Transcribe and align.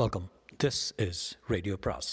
Welcome 0.00 0.30
this 0.64 0.78
is 1.06 1.36
radio 1.46 1.74
பிராஸ் 1.80 2.10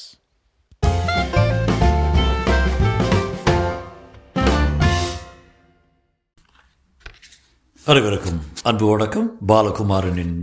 அனைவருக்கும் 7.86 8.42
அன்பு 8.64 8.90
வணக்கம். 8.90 9.38
பாலகுமாரனின் 9.48 10.36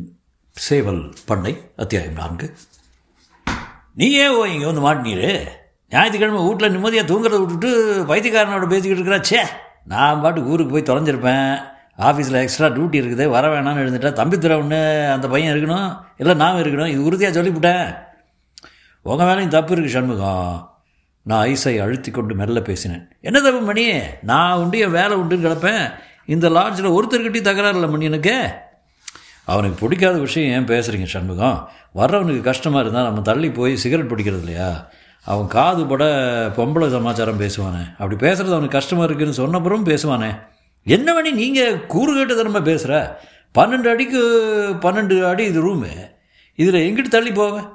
சேவல் 0.53 1.15
பண்ணை 1.27 1.71
அத்தியாயம் 1.77 2.13
நான்கு. 2.13 2.57
நீ 3.95 4.11
ஏன் 4.13 4.41
இங்கே 4.55 4.67
வந்து 4.73 4.87
மாட்டினீரு? 4.89 5.49
ஞாயிற்றுக்கிழமை 5.89 6.43
வீட்டில் 6.49 6.71
நிம்மதியாக 6.71 7.13
தூங்குறத 7.13 7.45
விட்டுட்டு 7.45 7.71
வைத்தியக்காரனோட 8.15 8.69
பேசிக்கிட்டு 8.69 9.03
இருக்கிறாச்சே 9.03 9.47
நான் 9.85 10.21
பாட்டுக்கு 10.21 10.51
ஊருக்கு 10.51 10.73
போய் 10.73 10.91
தொலைஞ்சிருப்பேன். 10.91 11.75
ஆஃபீஸில் 11.99 12.41
எக்ஸ்ட்ரா 12.41 12.67
டியூட்டி 12.67 12.99
இருக்குது 13.03 13.27
வர 13.27 13.49
வேணாம்னு 13.53 13.83
எழுந்துட்டா 13.85 14.13
தம்பி 14.13 14.39
துறை 14.39 14.59
ஒன்று 14.59 15.11
அந்த 15.15 15.29
பையன் 15.29 15.55
இருக்கணும்? 15.55 15.99
இல்லை 16.19 16.35
நாம் 16.35 16.57
இருக்கணும்? 16.57 16.87
இது 16.87 17.05
உறுதியாக 17.05 17.43
சொல்லிவிட்டேன் 17.43 17.97
உங்கள் 19.03 19.27
மேலேயும் 19.27 19.49
தப்பு 19.49 19.77
இருக்குது 19.77 19.97
சண்முகம் 19.97 20.75
நான் 21.23 21.47
ஐஸை 21.47 21.81
அழுத்தி 21.81 22.11
கொண்டு 22.11 22.35
மெல்ல 22.35 22.61
பேசினேன். 22.61 23.09
என்ன 23.21 23.41
தப்பு 23.41 23.61
மணி? 23.61 24.01
நான் 24.23 24.59
உண்டு 24.59 24.79
என் 24.79 24.91
வேலை 24.91 25.17
உண்டுன்னு 25.19 25.47
கிடப்பேன். 25.47 25.93
இந்த 26.27 26.49
லாட்ஜில் 26.49 26.95
ஒருத்தர்கிட்டையும் 26.97 27.49
தகராறு 27.49 27.75
இல்லை 27.75 27.89
மணி 27.89 28.05
எனக்கு? 28.05 28.49
அவனுக்கு 29.45 29.77
பிடிக்காத 29.81 30.19
விஷயம் 30.19 30.53
ஏன் 30.57 30.67
பேசுகிறீங்க 30.67 31.05
சண்முகம் 31.05 31.69
வர்றவனுக்கு 31.95 32.41
கஷ்டமாக 32.41 32.81
இருந்தால் 32.81 33.05
நம்ம 33.05 33.21
தள்ளி 33.21 33.51
போய் 33.51 33.77
சிகரெட் 33.77 34.11
பிடிக்கிறது 34.13 34.45
இல்லையா? 34.45 34.87
அவன் 35.25 35.47
காது 35.47 35.87
பட 35.87 36.05
பொம்பளை 36.57 36.91
சமாச்சாரம் 36.91 37.41
பேசுவானே. 37.41 37.83
அப்படி 37.99 38.17
பேசுகிறது 38.27 38.57
அவனுக்கு 38.57 38.79
கஷ்டமாக 38.79 39.13
இருக்குதுன்னு 39.13 39.41
சொன்னப்புறம் 39.43 39.89
பேசுவானே. 39.93 40.39
என்ன 40.87 41.15
மணி 41.15 41.31
நீங்கள் 41.31 41.87
கூறு 41.87 42.13
கேட்டு 42.15 42.63
பேசுகிற 42.63 43.21
பன்னெண்டு 43.59 43.89
அடிக்கு 43.91 44.21
பன்னெண்டு 44.81 45.23
அடி 45.23 45.45
இது 45.45 45.75
ரூமு 45.75 46.15
இதில் 46.55 46.87
எங்கிட்டு 46.87 47.09
தள்ளி 47.09 47.33
போவேன் 47.33 47.75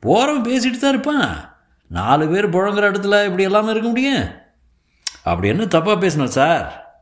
போகிறவன் 0.00 0.42
பேசிட்டு 0.42 0.78
தான் 0.78 0.90
இருப்பான். 0.90 1.58
நாலு 1.88 2.28
பேர் 2.28 2.50
புழங்குற 2.50 2.86
இடத்துல 2.90 3.24
இப்படி 3.24 3.42
எல்லாமே 3.42 3.70
இருக்க 3.70 3.88
முடியும்? 3.88 4.28
அப்படி 5.22 5.48
என்ன 5.48 5.64
தப்பாக 5.64 6.00
பேசினோம் 6.00 6.34
சார்? 6.38 6.98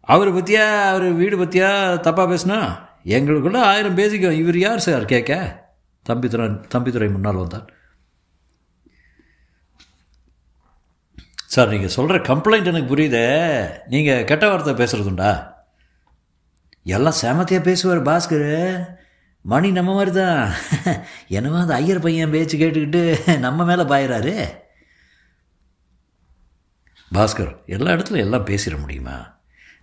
அவரை 0.00 0.32
பற்றியா 0.32 0.88
அவர் 0.88 1.12
வீடு 1.12 1.44
பற்றியா 1.44 1.68
தப்பாக 2.06 2.36
பேசினா? 2.36 2.78
எங்களுக்குள்ள 3.04 3.56
ஆயிரம் 3.56 3.94
பேசிக்கும். 3.94 4.36
இவர் 4.36 4.58
யார் 4.58 4.78
சார்? 4.78 5.04
கேட்க. 5.04 5.62
தம்பித்துறை 6.08 6.64
தம்பித்துறை 6.74 7.10
முன்னால் 7.10 7.34
வந்தார். 7.34 7.72
சார் 11.52 11.68
நீங்கள் 11.68 11.88
சொல்கிற 11.88 12.18
கம்ப்ளைண்ட் 12.18 12.70
எனக்கு 12.70 12.96
புரியுதே. 12.96 13.26
நீங்கள் 13.88 14.24
கெட்ட 14.24 14.48
வார்த்தை 14.48 14.74
பேசுகிறதுண்டா 14.74 15.30
எல்லாம் 16.86 17.18
சேமத்தியாக 17.22 17.62
பேசுவார் 17.62 18.00
பாஸ்கர். 18.02 18.52
மணி 19.44 19.70
நம்ம 19.70 19.94
மாதிரி 19.94 20.12
தான் 20.12 20.40
என்னவோ 21.36 21.60
அந்த 21.60 21.74
ஐயர் 21.74 22.00
பையன் 22.00 22.30
பேச்சு 22.30 22.56
கேட்டுக்கிட்டு 22.58 23.38
நம்ம 23.38 23.64
மேலே 23.64 23.82
பாயிறாரு. 23.82 24.34
பாஸ்கர் 27.12 27.52
எல்லா 27.66 27.90
இடத்துல 27.90 28.16
எல்லாம் 28.16 28.46
பேசிட 28.46 28.80
முடியுமா? 28.80 29.16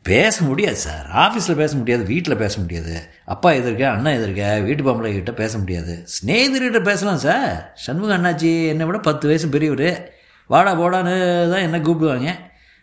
பேச 0.03 0.43
முடியாது 0.43 0.75
சார். 0.75 1.07
ஆஃபீஸில் 1.13 1.55
பேச 1.55 1.71
முடியாது 1.77 2.03
வீட்டில் 2.03 2.37
பேச 2.37 2.59
முடியாது. 2.59 2.93
அப்பா 3.25 3.51
எதிர்க்க 3.51 3.89
அண்ணா 3.89 4.11
எதிர்க்க 4.11 4.59
வீட்டு 4.59 4.83
பொம்பளை 4.83 5.11
கிட்ட 5.13 5.31
பேச 5.33 5.57
முடியாது. 5.57 6.05
ஸ்நேகிதர்கிட்ட 6.15 6.83
பேசலாம் 6.83 7.17
சார். 7.17 7.73
சண்முக 7.73 8.17
அண்ணாச்சி 8.17 8.67
என்னை 8.67 8.85
விட 8.85 8.97
பத்து 8.99 9.27
வயசு 9.27 9.49
பெரியவர். 9.49 10.17
வாடா 10.49 10.71
போடான்னு 10.81 11.15
தான் 11.51 11.65
என்ன 11.67 11.77
கூப்பிடுவாங்க? 11.87 12.31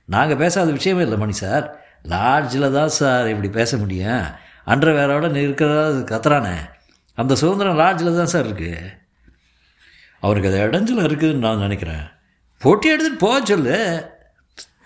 நாங்கள் 0.09 0.41
பேசாத 0.43 0.71
விஷயமே 0.79 1.03
இல்லை 1.07 1.19
மணி 1.19 1.33
சார். 1.33 1.67
லாட்ஜில் 2.13 2.75
தான் 2.79 2.93
சார் 2.99 3.29
இப்படி 3.33 3.49
பேச 3.59 3.77
முடியும். 3.77 4.27
அன்ற 4.65 4.93
வேறோட 4.99 5.27
இருக்கிறதா 5.45 5.87
கத்துறானே. 6.13 6.55
அந்த 7.19 7.33
சுதந்திரம் 7.43 7.81
லாட்ஜில் 7.83 8.19
தான் 8.21 8.33
சார் 8.35 8.47
இருக்குது 8.49 8.93
அவருக்கு 10.21 10.51
அது 10.51 10.61
இடைஞ்சல 10.67 11.07
இருக்குதுன்னு 11.09 11.45
நான் 11.47 11.65
நினைக்கிறேன். 11.67 12.05
போட்டி 12.63 12.87
எடுத்துகிட்டு 12.93 13.25
போக 13.27 13.39
சொல்லு. 13.45 13.77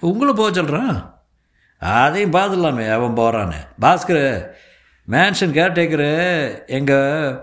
உங்களை 0.08 0.33
போக 0.35 0.51
சொல்கிறான் 0.52 0.97
அதையும் 1.83 2.35
பார்த்துடலாமே 2.36 2.86
அவன் 2.97 3.18
போகிறான்னு 3.20 3.61
பாஸ்கர் 3.85 4.27
மேன்ஷன் 5.08 5.55
கேர்டேக்கரு 5.58 6.11
எங்கள் 6.79 7.39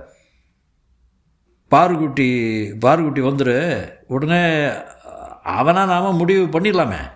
பாருக்குட்டி 1.72 2.30
பாருக்குட்டி 2.84 3.22
வந்துரு. 3.30 3.58
உடனே 4.08 4.44
அவனா 5.47 5.85
நாம் 5.85 6.16
முடிவு 6.16 6.59
பண்ணிடலாமே. 6.59 7.12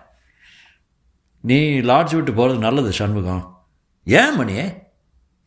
நீ 1.40 1.80
லாட்ஜ் 1.80 2.14
விட்டு 2.14 2.32
போகிறது 2.32 2.60
நல்லது 2.60 2.92
சண்முகம். 2.92 3.66
ஏன் 4.04 4.34
மணி? 4.34 4.60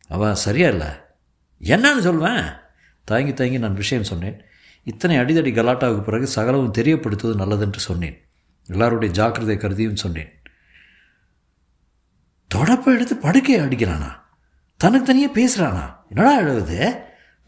அவன் 0.08 0.34
சரியா 0.34 0.68
இல்லை. 0.68 0.88
என்னன்னு 1.60 1.98
சொல்வேன். 1.98 2.42
தயங்கி 3.04 3.32
தயங்கி 3.32 3.58
நான் 3.58 3.74
விஷயம் 3.74 4.04
சொன்னேன். 4.04 4.42
இத்தனை 4.82 5.16
அடிதடி 5.18 5.52
கலாட்டாவுக்கு 5.52 6.02
பிறகு 6.02 6.26
சகலவும் 6.26 6.72
தெரியப்படுத்துவது 6.72 7.34
நல்லதென்று 7.34 7.80
சொன்னேன். 7.80 8.28
எல்லாருடைய 8.66 9.14
ஜாக்கிரதை 9.14 9.56
கருதியும் 9.56 9.96
சொன்னேன். 9.96 10.42
தொடப்பை 12.54 12.86
எடுத்து 12.86 13.16
படுக்கையை 13.16 13.66
அடிக்கிறானா? 13.66 14.12
தனக்கு 14.76 15.06
தனியாக 15.06 15.40
பேசுகிறானா 15.40 16.14
என்னடா 16.14 16.38
எழுவது 16.38 17.00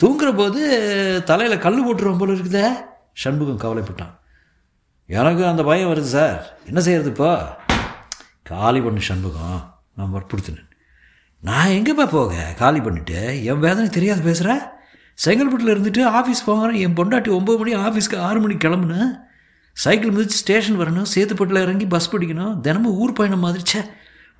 தூங்குற 0.03 0.37
போது 0.37 1.23
தலையில் 1.25 1.59
கல் 1.59 1.87
போட்டுருவோம் 1.87 2.19
போல 2.19 2.33
இருக்குதே. 2.33 2.85
சண்முகம் 3.13 3.59
கவலைப்பட்டான். 3.59 4.18
எனக்கு 5.09 5.47
அந்த 5.47 5.63
பயம் 5.63 5.91
வருது 5.91 6.11
சார். 6.15 6.59
என்ன 6.67 6.81
செய்யறது 6.81 7.11
இப்போ? 7.11 7.57
காலி 8.43 8.81
பண்ணு 8.81 9.01
சண்முகம். 9.01 9.61
நான் 9.95 10.11
வற்புறுத்தினேன் 10.15 10.67
நான் 11.41 11.69
எங்கேப்பா 11.69 12.07
போக? 12.11 12.55
காலி 12.57 12.81
பண்ணிட்டு? 12.81 13.45
என் 13.45 13.59
வேதனை 13.59 13.89
தெரியாது 13.89 14.23
பேசுகிறேன் 14.23 14.61
செங்கல்பட்டில் 15.25 15.73
இருந்துட்டு 15.75 16.03
ஆஃபீஸ் 16.19 16.45
போகிறேன் 16.47 16.81
என் 16.81 16.95
பொண்டாட்டி 16.95 17.31
ஒம்பது 17.39 17.59
மணி 17.59 17.75
ஆஃபீஸ்க்கு 17.75 18.19
ஆறு 18.19 18.41
மணிக்கு 18.41 18.69
கிளம்புனேன் 18.69 19.11
சைக்கிள் 19.73 20.11
மிதிச்சு 20.11 20.39
ஸ்டேஷன் 20.43 20.81
வரணும் 20.81 21.11
சேத்துப்பட்டில் 21.15 21.63
இறங்கி 21.63 21.87
பஸ் 21.87 22.17
பிடிக்கணும் 22.17 22.61
தினமும் 22.61 22.97
ஊர் 22.97 23.13
பயணம் 23.13 23.39
மாதிரி 23.39 23.63
சே 23.65 23.81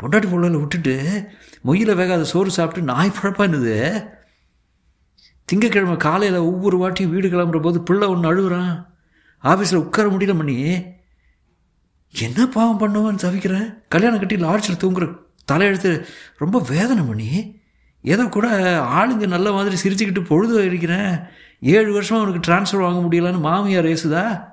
பொண்டாட்டி 0.01 0.31
பொருளில் 0.31 0.57
விட்டுட்டு 0.57 1.29
மொயில 1.67 1.97
வேகாத 2.01 2.23
சோறு 2.23 2.51
சாப்பிட்டு 2.51 2.93
நாய் 2.93 3.13
பழப்பானுது 3.23 4.05
திங்கக்கிழமை 5.49 5.97
காலையில் 5.97 6.39
ஒவ்வொரு 6.39 6.77
வாட்டியும் 6.79 7.11
வீடு 7.11 7.29
கிளம்புற 7.29 7.63
போது 7.63 7.83
பிள்ளை 7.83 8.09
ஒன்று 8.09 8.31
அழுகுறான். 8.31 8.87
ஆஃபீஸில் 9.43 9.83
உட்கார 9.85 10.09
முடியல 10.09 10.35
மணி. 10.35 10.83
என்ன 12.15 12.47
பாவம் 12.47 12.81
பண்ணுவோன்னு 12.81 13.23
தவிக்கிறேன் 13.23 13.85
கல்யாணம் 13.89 14.19
கட்டி 14.19 14.37
லாட்ஜில் 14.37 14.81
தூங்குற 14.81 15.17
தலையெழுத்து 15.53 16.05
ரொம்ப 16.37 16.65
வேதனை 16.69 17.05
பண்ணி 17.05 17.61
ஏதோ 18.03 18.25
கூட 18.25 18.49
ஆளுங்க 18.81 19.27
நல்ல 19.27 19.53
மாதிரி 19.53 19.77
சிரிச்சுக்கிட்டு 19.83 20.25
பொழுது 20.25 20.67
இருக்கிறேன் 20.67 21.21
ஏழு 21.61 21.93
வருஷமாக 21.93 22.25
அவனுக்கு 22.25 22.53
ட்ரான்ஸ்ஃபர் 22.53 22.81
வாங்க 22.81 23.01
முடியலன்னு 23.07 23.41
மாமியார் 23.41 23.85
ஏசுதா? 23.85 24.45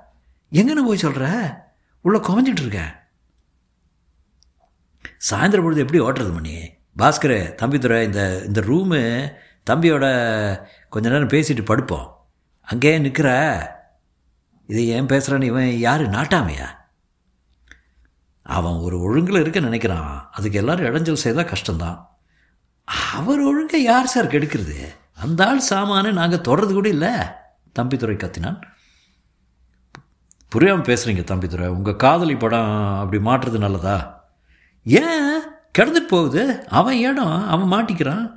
எங்கன்னு 0.52 0.84
போய் 0.84 0.96
சொல்கிற 0.96 1.24
உள்ளே 2.00 2.18
குறைஞ்சிட்டு 2.18 2.60
இருக்க. 2.60 3.08
சாயந்தரம் 5.30 5.62
பொழுது 5.62 5.80
எப்படி 5.80 6.00
ஓட்டுறது 6.00 6.32
மணி? 6.32 6.74
பாஸ்கர் 6.98 7.54
தம்பித்துறை 7.62 8.02
இந்த 8.02 8.42
இந்த 8.46 8.60
ரூமு 8.60 9.00
தம்பியோட 9.70 10.04
கொஞ்ச 10.88 11.08
நேரம் 11.08 11.28
பேசிட்டு 11.28 11.64
படுப்போம். 11.66 12.10
அங்கேயே 12.62 12.98
நிற்கிற 12.98 13.28
இதை 14.66 14.88
ஏன் 14.88 15.06
பேசுகிறான்னு 15.06 15.42
இவன்? 15.42 15.70
யார்? 15.70 16.10
நாட்டாமையா? 16.10 16.66
அவன் 18.42 18.72
ஒரு 18.72 19.00
ஒழுங்கில் 19.00 19.40
இருக்க 19.40 19.60
நினைக்கிறான். 19.60 20.28
அதுக்கு 20.30 20.58
எல்லாரும் 20.58 20.86
இடைஞ்சல் 20.86 21.12
செய்தால் 21.12 21.44
கஷ்டம்தான். 21.44 22.06
அவர் 23.12 23.40
ஒழுங்கை 23.40 23.82
யார் 23.82 24.06
சார் 24.06 24.26
கெடுக்கிறது? 24.26 24.94
அந்த 25.14 25.46
ஆள் 25.46 25.62
சாமானு 25.70 26.12
நாங்கள் 26.12 26.38
தொடர்றது 26.38 26.72
கூட 26.72 26.88
இல்லை. 26.88 27.12
தம்பித்துறை 27.78 28.16
கத்தினான். 28.16 28.60
புரியாமல் 30.48 30.84
பேசுகிறீங்க 30.84 31.24
தம்பித்துறை 31.24 31.66
உங்கள் 31.66 31.96
காதலி 31.96 32.36
படம் 32.36 32.98
அப்படி 32.98 33.22
மாற்றுறது 33.22 33.58
நல்லதா? 33.58 34.28
ஏன்? 34.84 35.40
கிடந்துட்டு 35.78 36.08
போகுது. 36.08 36.68
அவன் 36.68 36.98
இடம். 36.98 37.48
அவன் 37.48 37.80
மாட்டிக்கிறான். 37.80 38.32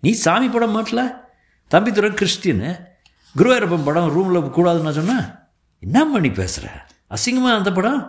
நீ 0.00 0.10
சாமி 0.10 0.48
படம் 0.48 0.76
மாட்டல 0.76 1.14
தம்பித்துறை 1.70 2.10
கிறிஸ்டின்னு. 2.14 2.84
குருவாயிரப்பன் 3.36 3.84
படம் 3.84 4.08
ரூமில் 4.08 4.40
கூடாதுன்னு 4.40 4.82
நான் 4.82 4.92
சொன்னேன். 4.92 5.42
என்ன 5.84 5.98
பண்ணி 6.12 6.30
பேசுகிற 6.40 6.66
அசிங்கமாக 7.14 7.58
அந்த 7.58 7.70
படம்? 7.78 8.02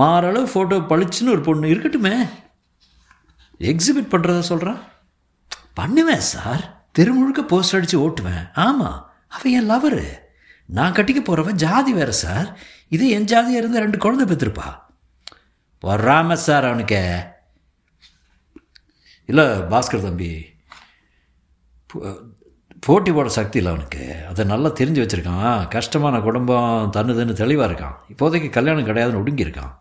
மாறளவு 0.00 0.46
ஃபோட்டோ 0.52 0.76
பளிச்சுன்னு 0.90 1.34
ஒரு 1.34 1.42
பொண்ணு 1.48 1.72
இருக்கட்டுமே. 1.74 2.16
எக்ஸிபிட் 3.70 4.12
பண்ணுறத 4.12 4.40
சொல்கிறான் 4.50 4.80
பண்ணுவேன் 5.78 6.26
சார். 6.34 6.64
தெருமுழுக்க 6.98 7.40
போஸ்ட் 7.52 7.76
அடித்து 7.76 7.96
ஓட்டுவேன். 8.08 8.44
ஆமாம் 8.66 9.00
அவன் 9.34 9.54
என் 9.58 9.70
லவரு 9.70 10.04
நான் 10.76 10.96
கட்டிக்க 10.96 11.20
போகிறவன் 11.20 11.60
ஜாதி 11.64 11.92
வேறு 11.98 12.14
சார். 12.24 12.48
இது 12.94 13.04
என் 13.16 13.28
ஜாதியாக 13.32 13.60
இருந்து 13.60 13.82
ரெண்டு 13.84 13.98
குழந்தை 14.04 14.24
பெற்றிருப்பா. 14.30 14.68
வராம 15.86 16.38
சார் 16.46 16.68
அவனுக்கு. 16.70 17.02
இல்லை 19.30 19.44
பாஸ்கர் 19.72 20.06
தம்பி. 20.06 20.32
போட்டி 22.86 23.12
போட 23.12 23.28
சக்தி 23.28 23.56
இல்லை 23.58 23.72
அவனுக்கு. 23.72 24.26
அதை 24.28 24.44
நல்லா 24.44 24.68
தெரிஞ்சு 24.68 25.02
வச்சுருக்கான். 25.04 25.68
கஷ்டமான 25.68 26.20
குடும்பம் 26.20 26.92
தன்னுதுன்னு 26.96 27.32
தெளிவாக 27.32 27.72
இருக்கான். 27.72 27.96
இப்போதைக்கு 28.12 28.50
கல்யாணம் 28.50 28.86
கிடையாதுன்னு 28.86 29.20
ஒடுங்கியிருக்கான். 29.22 29.72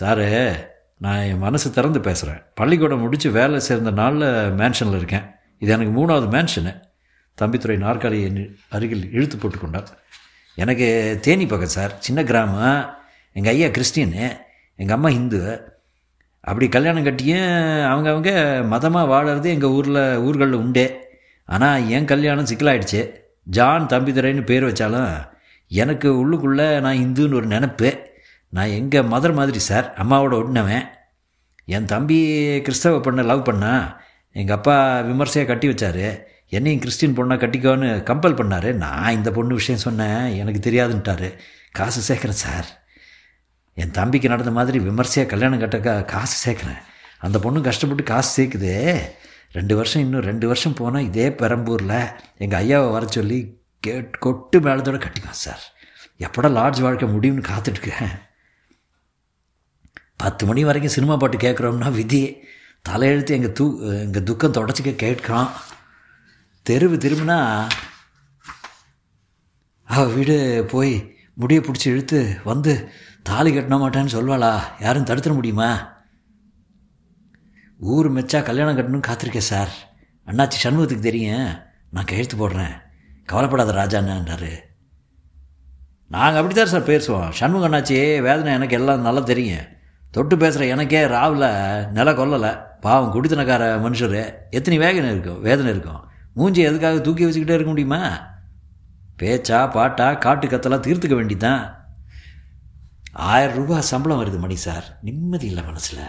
சாரு 0.00 0.56
நான் 0.98 1.18
என் 1.18 1.38
மனசு 1.38 1.70
திறந்து 1.70 2.00
பேசுகிறேன் 2.00 2.42
பள்ளிக்கூடம் 2.54 3.00
முடித்து 3.00 3.30
வேலை 3.30 3.60
சேர்ந்த 3.60 3.90
நாளில் 3.90 4.52
மேன்ஷனில் 4.56 4.96
இருக்கேன். 4.96 5.24
இது 5.58 5.72
எனக்கு 5.72 5.94
மூணாவது 5.98 6.26
மேன்ஷனு 6.34 6.80
தம்பித்துறை 7.40 7.76
நாற்காலி 7.76 8.54
அருகில் 8.68 9.12
இழுத்து 9.12 9.36
போட்டுக்கொண்டார் 9.36 9.86
எனக்கு 10.54 11.18
தேனி 11.22 11.46
பக்கம் 11.46 11.68
சார். 11.68 11.96
சின்ன 11.98 12.24
கிராமம். 12.24 12.94
எங்கள் 13.32 13.52
ஐயா 13.52 13.66
கிறிஸ்டின்னு 13.66 14.36
எங்கள் 14.76 14.96
அம்மா 14.96 15.08
இந்து 15.08 15.40
அப்படி 16.48 16.66
கல்யாணம் 16.74 17.06
கட்டியும் 17.06 17.54
அவங்கவங்க 17.92 18.32
மதமாக 18.72 19.10
வாழறது 19.12 19.48
எங்கள் 19.54 19.74
ஊரில் 19.78 20.02
ஊர்களில் 20.26 20.60
உண்டே. 20.62 20.86
ஆனால் 21.44 21.88
என் 21.96 22.10
கல்யாணம் 22.12 22.50
சிக்கலாயிடுச்சு. 22.50 23.00
ஜான் 23.56 23.90
தம்பிதுரைன்னு 23.92 24.44
பேர் 24.50 24.68
வச்சாலும் 24.68 25.12
எனக்கு 25.70 26.08
உள்ளுக்குள்ளே 26.20 26.68
நான் 26.84 27.02
இந்துன்னு 27.04 27.38
ஒரு 27.40 27.48
நினப்பு. 27.54 27.90
நான் 28.56 28.74
எங்கள் 28.78 29.10
மதர் 29.14 29.38
மாதிரி 29.40 29.58
சார் 29.58 29.86
அம்மாவோட 30.02 30.34
ஒட்டினவன். 30.40 30.86
என் 31.74 31.90
தம்பி 31.92 32.18
கிறிஸ்தவ 32.66 32.98
பொண்ணை 33.06 33.24
லவ் 33.24 33.46
பண்ணா 33.48 33.72
எங்கள் 34.40 34.56
அப்பா 34.56 34.76
விமர்சையாக 35.10 35.50
கட்டி 35.50 35.68
வச்சார். 35.68 36.04
என்னையும் 36.56 36.82
கிறிஸ்டின் 36.82 37.16
பொண்ணை 37.18 37.36
கட்டிக்கோன்னு 37.42 37.88
கம்பல் 38.10 38.38
பண்ணார். 38.40 38.68
நான் 38.84 39.16
இந்த 39.18 39.30
பொண்ணு 39.30 39.60
விஷயம் 39.60 39.84
சொன்னேன் 39.86 40.22
எனக்கு 40.42 40.60
தெரியாதுன்ட்டாரு. 40.68 41.28
காசு 41.78 42.00
சேர்க்குறேன் 42.08 42.42
சார். 42.44 42.68
என் 43.82 43.94
தம்பிக்கு 43.98 44.28
நடந்த 44.32 44.52
மாதிரி 44.58 44.78
விமர்சையாக 44.86 45.30
கல்யாணம் 45.32 45.62
கட்டக்கா 45.62 45.94
காசு 46.12 46.36
சேர்க்குறேன். 46.44 46.82
அந்த 47.26 47.36
பொண்ணு 47.44 47.60
கஷ்டப்பட்டு 47.68 48.04
காசு 48.10 48.30
சேர்க்குது. 48.36 48.72
ரெண்டு 49.56 49.74
வருஷம் 49.78 50.02
இன்னும் 50.04 50.26
ரெண்டு 50.30 50.46
வருஷம் 50.50 50.78
போனால் 50.80 51.06
இதே 51.08 51.26
பெரம்பூரில் 51.40 51.98
எங்கள் 52.44 52.60
ஐயாவை 52.62 52.88
வர 52.94 53.04
சொல்லி 53.16 53.38
கேட் 53.86 54.14
கொட்டு 54.24 54.56
மேலத்தோடு 54.66 55.00
கட்டிக்குவேன் 55.04 55.42
சார். 55.44 55.64
எப்படா 56.26 56.50
லாட்ஜ் 56.58 56.84
வாழ்க்கை 56.86 57.08
முடியும்னு 57.14 57.48
காத்துட்ருக்கேன் 57.50 58.14
பத்து 60.22 60.42
மணி 60.48 60.60
வரைக்கும் 60.68 60.96
சினிமா 60.96 61.16
பாட்டு 61.22 61.38
கேட்குறோம்னா 61.46 61.90
விதி. 62.00 62.22
தலையெழுத்து 62.88 63.36
எங்கள் 63.36 63.56
தூ 63.58 63.64
எங்கள் 64.04 64.26
துக்கம் 64.28 64.56
தொடச்சிக்க 64.56 64.90
கேட்குறோம் 65.04 65.48
தெருவு 66.66 66.96
திரும்பினா 67.04 67.38
அவ 69.88 70.04
வீடு 70.14 70.36
போய் 70.72 70.94
முடியை 71.42 71.60
பிடிச்சி 71.64 71.88
இழுத்து 71.92 72.20
வந்து 72.50 72.72
தாலி 73.28 73.50
கட்டின 73.52 73.78
மாட்டேன்னு 73.82 74.14
சொல்வாளா? 74.14 74.58
யாரும் 74.80 75.04
தடுத்துட 75.04 75.34
முடியுமா? 75.34 75.88
ஊர் 77.78 78.12
மெச்சா 78.12 78.42
கல்யாணம் 78.42 78.76
கட்டணும்னு 78.76 79.06
காத்திருக்கேன் 79.06 79.50
சார். 79.52 79.68
அண்ணாச்சி 80.26 80.58
சண்முகத்துக்கு 80.62 80.98
தெரியும். 80.98 81.48
நான் 81.90 82.04
கையெழுத்து 82.04 82.36
போடுறேன். 82.36 82.74
கவலைப்படாத 83.24 83.72
ராஜான்னான்றாரு 83.72 84.52
நாங்கள் 86.08 86.42
அப்படி 86.42 86.54
தான் 86.54 86.66
சார் 86.66 86.86
பேசுவோம். 86.86 87.30
சண்முக 87.30 87.68
அண்ணாச்சி 87.68 88.20
வேதனை 88.20 88.52
எனக்கு 88.52 88.76
எல்லாம் 88.76 89.00
நல்லா 89.00 89.20
தெரியும். 89.20 89.66
தொட்டு 90.10 90.36
பேசுகிற 90.36 90.66
எனக்கே 90.66 91.04
ராவில் 91.04 91.90
நில 91.90 92.12
கொல்லலை. 92.12 92.52
பாவம் 92.80 93.12
குடித்தனக்கார 93.12 93.64
மனுஷர். 93.86 94.34
எத்தனை 94.50 94.78
வேகனை 94.78 95.10
இருக்கும் 95.10 95.40
வேதனை 95.40 95.70
இருக்கும். 95.70 96.04
மூஞ்சி 96.34 96.60
எதுக்காக 96.60 96.98
தூக்கி 96.98 97.24
வச்சுக்கிட்டே 97.24 97.56
இருக்க 97.58 97.66
முடியுமா? 97.66 98.02
பேச்சா 99.22 99.70
பாட்டா 99.70 100.14
காட்டு 100.14 100.46
கத்தெல்லாம் 100.46 100.86
தீர்த்துக்க 100.86 101.14
வேண்டிதான் 101.18 101.84
ஆயிரம் 103.18 103.56
ரூபாய் 103.56 103.80
சம்பளம் 103.80 104.20
வருது 104.20 104.38
மணி 104.38 104.56
சார். 104.56 104.98
நிம்மதி 105.02 105.46
இல்லை 105.46 105.64
மனசில். 105.64 106.04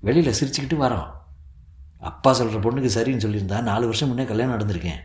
வெளியில் 0.00 0.34
சிரிச்சுக்கிட்டு 0.40 0.76
வரோம். 0.82 1.08
அப்பா 2.00 2.32
சொல்கிற 2.32 2.70
பொண்ணுக்கு 2.70 2.90
சரின்னு 2.96 3.24
சொல்லியிருந்தா 3.24 3.62
நாலு 3.62 3.84
வருஷம் 3.84 4.08
முன்னே 4.08 4.24
கல்யாணம் 4.24 4.58
நடந்திருக்கேன். 4.58 5.00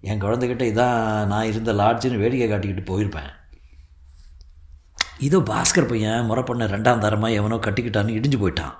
என் 0.00 0.20
குழந்தைகிட்ட 0.20 0.64
இதான் 0.72 1.26
நான் 1.26 1.46
இருந்த 1.46 1.72
லாட்ஜுன்னு 1.72 2.18
வேடிக்கை 2.18 2.50
காட்டிக்கிட்டு 2.50 2.84
போயிருப்பேன். 2.90 3.30
இதோ 5.18 5.38
பாஸ்கர் 5.38 5.88
பையன் 5.88 6.24
முறை 6.24 6.42
பண்ண 6.42 6.66
ரெண்டாம் 6.66 6.98
தரமாக 6.98 7.32
எவனோ 7.32 7.54
கட்டிக்கிட்டான்னு 7.54 8.16
இடிஞ்சு 8.18 8.38
போயிட்டான். 8.42 8.74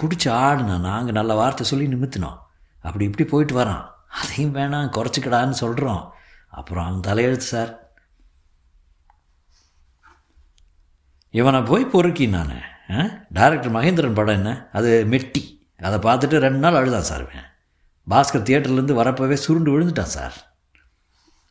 குடிச்சு 0.00 0.28
ஆடுனா 0.28 0.80
நாங்கள் 0.80 1.12
நல்ல 1.12 1.34
வார்த்தை 1.34 1.66
சொல்லி 1.66 1.86
நிமித்தினோம். 1.86 2.38
அப்படி 2.78 3.04
இப்படி 3.04 3.28
போயிட்டு 3.28 3.54
வரான். 3.60 3.86
அதையும் 4.08 4.54
வேணாம் 4.54 4.92
குறைச்சிக்கடான்னு 4.96 5.50
சொல்கிறோம் 5.50 6.12
அப்புறம் 6.48 6.86
அவன் 6.86 7.00
தலையெழுத்து 7.00 7.50
சார். 7.54 7.91
இவனை 11.38 11.60
போய் 11.62 11.84
பொறுக்கி 11.94 12.26
நான். 12.26 12.54
டேரக்டர் 13.36 13.74
மகேந்திரன் 13.76 14.14
படம் 14.14 14.34
என்ன? 14.34 14.68
அது 14.72 14.90
மெட்டி. 15.10 15.42
அதை 15.88 15.98
பார்த்துட்டு 15.98 16.44
ரெண்டு 16.46 16.62
நாள் 16.64 16.74
அழுதான் 16.74 17.08
சார் 17.10 17.24
இவன். 17.26 17.48
பாஸ்கர் 18.12 18.46
தியேட்டர்லேருந்து 18.48 18.98
வரப்போவே 19.00 19.36
சுருண்டு 19.44 19.70
விழுந்துட்டான் 19.72 20.12
சார். 20.16 20.36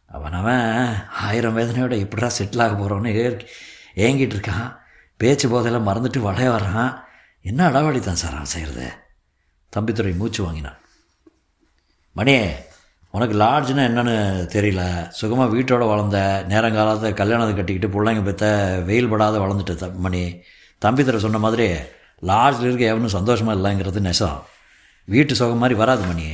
அவன் 0.05 0.33
அவன் 0.33 0.95
ஆயிரம் 1.09 1.57
வேதனையோட 1.57 1.93
எப்படிடா 1.99 2.29
செட்டில் 2.37 2.63
ஆக 2.63 2.73
போகிறோன்னு 2.81 3.11
ஏங்கிட்டு 3.95 4.35
இருக்கான். 4.37 4.77
பேச்சு 5.17 5.49
போதெல்லாம் 5.49 5.87
மறந்துட்டு 5.87 6.19
வளைய 6.19 6.49
வர்றான். 6.49 6.91
என்ன 7.41 7.69
அடவாடி 7.69 7.99
தான் 7.99 8.21
சார் 8.21 8.37
அவன் 8.39 8.53
செய்கிறது 8.55 8.87
தம்பித்துறை 9.73 10.15
மூச்சு 10.15 10.43
வாங்கினான். 10.43 10.79
மணியே 12.15 12.45
உனக்கு 13.15 13.35
லாட்ஜ்னா 13.37 13.83
என்னன்னு 13.89 14.15
தெரியல. 14.55 14.83
சுகமாக 15.19 15.53
வீட்டோட 15.55 15.87
வளர்ந்த 15.87 16.19
நேரங்காலத்தை 16.49 17.09
கல்யாணத்தை 17.13 17.53
கட்டிக்கிட்டு 17.55 17.89
பிள்ளைங்க 17.95 18.23
பெற்ற 18.23 18.45
வெயில் 18.89 19.09
படாத 19.09 19.39
வளர்ந்துட்டு 19.39 19.75
த 19.81 19.87
மணி. 20.05 20.23
தர 20.77 21.19
சொன்ன 21.25 21.41
மாதிரி 21.45 21.67
லாட்ஜில் 22.29 22.67
இருக்க 22.67 22.85
எவனும் 22.93 23.15
சந்தோஷமாக 23.17 23.57
இல்லைங்கிறது 23.59 24.01
நெசம். 24.07 24.39
வீட்டு 25.07 25.35
சுகம் 25.35 25.57
மாதிரி 25.57 25.77
வராது 25.79 26.03
மணி. 26.05 26.27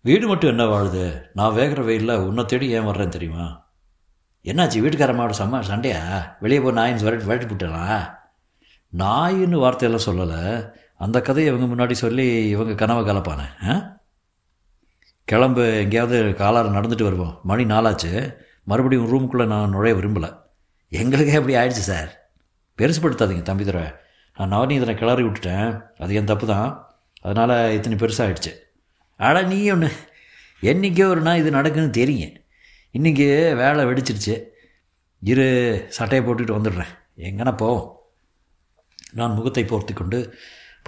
வீடு 0.00 0.24
மட்டும் 0.28 0.50
என்ன 0.50 0.64
வாழுது? 0.64 1.04
நான் 1.34 1.54
வேகிற 1.54 1.82
வெயிலில் 1.82 2.22
உன்னை 2.28 2.44
தேடி 2.44 2.66
ஏன் 2.68 2.84
வர்றேன் 2.84 3.14
தெரியுமா? 3.16 3.46
என்னாச்சு 4.44 4.82
வீட்டுக்காரம்மாவோட 4.84 5.34
சம்மா 5.38 5.60
சண்டையா? 5.60 6.00
வெளியே 6.40 6.60
போய் 6.60 6.78
நாயின்னு 6.78 7.06
வரட்டு 7.06 7.28
விரட்டி 7.30 7.46
விட்டேனா 7.46 7.84
நாயின்னு 9.02 9.62
வார்த்தையெல்லாம் 9.62 10.06
சொல்லலை. 10.08 10.42
அந்த 11.04 11.20
கதையை 11.20 11.54
இவங்க 11.54 11.66
முன்னாடி 11.70 11.92
சொல்லி 11.92 12.48
இவங்க 12.48 12.74
கனவை 12.74 13.02
கலப்பானே 13.04 13.46
ஆ? 13.68 13.74
கிளம்பு 15.28 15.64
எங்கேயாவது 15.82 16.16
காலாறு 16.32 16.68
நடந்துட்டு 16.70 17.02
வருவோம். 17.02 17.40
மணி 17.42 17.64
நாளாச்சு 17.64 18.10
மறுபடியும் 18.62 19.10
ரூமுக்குள்ளே 19.12 19.46
நான் 19.46 19.70
நுழைய 19.70 19.94
விரும்பலை. 19.94 20.30
எங்களுக்கே 20.92 21.36
அப்படி 21.36 21.54
ஆயிடுச்சு 21.56 21.84
சார். 21.90 22.10
பெருசுப்படுத்தாதீங்க 22.78 23.44
தம்பிதுரை 23.50 23.84
நான் 24.36 24.52
நவநீதனை 24.52 24.94
கிளறி 24.94 25.22
விட்டுட்டேன். 25.22 25.68
அது 25.98 26.14
என் 26.14 26.24
தப்பு 26.24 26.46
தான் 26.46 26.68
அதனால் 27.22 27.72
இத்தனை 27.72 27.98
பெருசாகிடுச்சு 27.98 28.52
ஆனால் 29.20 29.46
நீ 29.46 29.70
ஒன்று 29.70 29.90
என்றைக்கே 30.62 31.04
ஒரு 31.04 31.20
நாள் 31.20 31.38
இது 31.38 31.50
நடக்குன்னு 31.50 31.90
தெரியும். 31.90 32.34
இன்றைக்கி 32.94 33.26
வேலை 33.54 33.84
வெடிச்சிருச்சு. 33.84 34.34
இரு 35.22 35.46
சட்டையை 35.88 36.22
போட்டுக்கிட்டு 36.26 36.58
வந்துடுறேன். 36.58 36.92
எங்கன்னா 37.18 37.56
போவோம். 37.56 37.86
நான் 39.12 39.32
முகத்தை 39.32 39.64
போர்த்தி 39.64 39.92
கொண்டு 39.92 40.18